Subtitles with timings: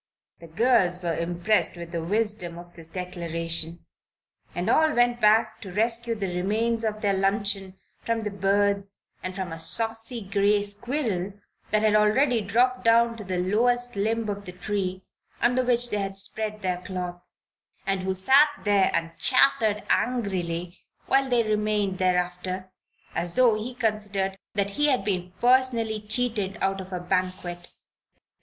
[0.39, 3.85] The girls were impressed with the wisdom of this declaration,
[4.55, 9.35] and all went back to rescue the remains of their luncheon from the birds and
[9.35, 11.33] from a saucy gray squirrel
[11.69, 15.03] that had already dropped down to the lowest limb of the tree
[15.39, 17.21] under which they had spread their cloth,
[17.85, 22.71] and who sat there and chattered angrily while they remained thereafter,
[23.13, 27.67] as though he considered that he had been personally cheated out of a banquet.